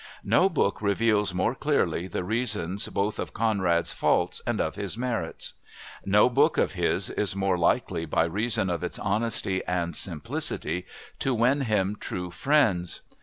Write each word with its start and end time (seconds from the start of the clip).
No 0.23 0.49
book 0.49 0.81
reveals 0.81 1.31
more 1.31 1.53
clearly 1.53 2.07
the 2.07 2.23
reasons 2.23 2.87
both 2.87 3.19
of 3.19 3.33
Conrad's 3.35 3.93
faults 3.93 4.41
and 4.47 4.59
of 4.59 4.73
his 4.73 4.97
merits. 4.97 5.53
No 6.03 6.27
book 6.27 6.57
of 6.57 6.71
his 6.71 7.11
is 7.11 7.35
more 7.35 7.55
likely 7.55 8.05
by 8.07 8.25
reason 8.25 8.71
of 8.71 8.83
its 8.83 8.97
honesty 8.97 9.63
and 9.65 9.95
simplicity 9.95 10.87
to 11.19 11.35
win 11.35 11.61
him 11.61 11.95
true 11.99 12.31
friends. 12.31 13.01